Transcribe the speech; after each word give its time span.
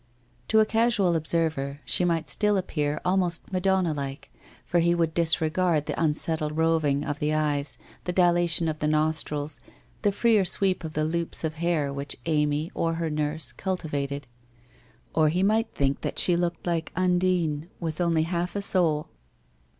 To 0.47 0.59
a 0.59 0.65
casual 0.65 1.13
observer, 1.15 1.79
she 1.85 2.03
might 2.05 2.27
still 2.27 2.57
appear 2.57 2.99
almost 3.05 3.53
Madonna 3.53 3.93
like, 3.93 4.33
for 4.65 4.79
he 4.79 4.95
would 4.95 5.13
disregard 5.13 5.85
the 5.85 6.01
unsettled 6.03 6.57
roving 6.57 7.05
of 7.05 7.19
the 7.19 7.35
eyes, 7.35 7.77
the 8.05 8.11
dilation 8.11 8.67
of 8.67 8.79
the 8.79 8.87
nostrils, 8.87 9.61
the 10.01 10.11
freer 10.11 10.43
sweep 10.43 10.83
of 10.83 10.93
the 10.93 11.03
loops 11.05 11.43
of 11.43 11.53
hair 11.61 11.93
which 11.93 12.15
Amy— 12.25 12.71
or 12.73 12.95
her 12.95 13.11
nurse— 13.11 13.51
cultivated. 13.51 14.25
Or 15.13 15.29
he 15.29 15.43
might 15.43 15.71
think 15.75 16.01
that 16.01 16.17
she 16.17 16.35
looked 16.35 16.65
like 16.65 16.91
Undine, 16.95 17.69
with 17.79 18.01
only 18.01 18.23
half 18.23 18.55
a 18.55 18.63
soul. 18.63 19.07